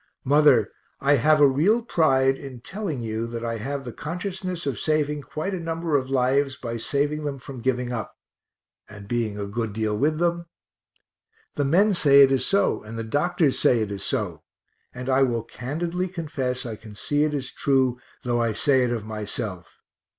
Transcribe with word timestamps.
Mother, 0.23 0.71
I 0.99 1.17
have 1.17 1.41
real 1.41 1.83
pride 1.83 2.35
in 2.35 2.61
telling 2.61 3.03
you 3.03 3.27
that 3.27 3.45
I 3.45 3.57
have 3.59 3.85
the 3.85 3.93
consciousness 3.93 4.65
of 4.65 4.79
saving 4.79 5.21
quite 5.21 5.53
a 5.53 5.59
number 5.59 5.95
of 5.95 6.09
lives 6.09 6.57
by 6.57 6.77
saving 6.77 7.23
them 7.23 7.37
from 7.37 7.61
giving 7.61 7.91
up 7.91 8.17
and 8.89 9.07
being 9.07 9.37
a 9.37 9.45
good 9.45 9.73
deal 9.73 9.95
with 9.95 10.17
them; 10.17 10.47
the 11.53 11.65
men 11.65 11.93
say 11.93 12.21
it 12.23 12.31
is 12.31 12.47
so, 12.47 12.81
and 12.81 12.97
the 12.97 13.03
doctors 13.03 13.59
say 13.59 13.79
it 13.81 13.91
is 13.91 14.03
so 14.03 14.41
and 14.91 15.07
I 15.07 15.21
will 15.21 15.43
candidly 15.43 16.07
confess 16.07 16.65
I 16.65 16.77
can 16.77 16.95
see 16.95 17.23
it 17.23 17.35
is 17.35 17.51
true, 17.51 17.99
though 18.23 18.41
I 18.41 18.53
say 18.53 18.83
it 18.83 18.89
of 18.89 19.05
myself. 19.05 19.67